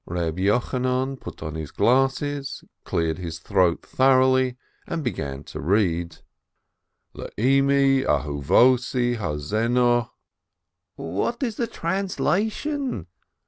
Reb 0.07 0.37
Yochanan 0.39 1.19
put 1.19 1.43
on 1.43 1.53
his 1.53 1.69
glasses, 1.69 2.63
cleared 2.83 3.19
'his 3.19 3.37
throat 3.37 3.85
thoroughly, 3.85 4.57
and 4.87 5.03
began 5.03 5.43
to 5.43 5.59
read: 5.59 6.17
"Le 7.13 7.29
Immi 7.37 8.03
ahuvossi 8.03 9.17
hatzenuoh"... 9.17 10.09
"What 10.95 11.43
is 11.43 11.57
the 11.57 11.67
translation 11.67 13.05